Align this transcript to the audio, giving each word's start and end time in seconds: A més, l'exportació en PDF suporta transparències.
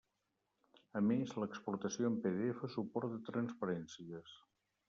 A 0.99 1.01
més, 1.09 1.35
l'exportació 1.43 2.11
en 2.13 2.17
PDF 2.25 2.67
suporta 2.79 3.23
transparències. 3.29 4.39